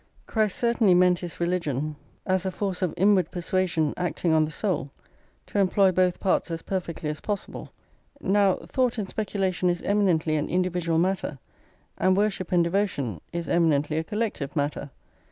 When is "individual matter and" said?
10.49-12.17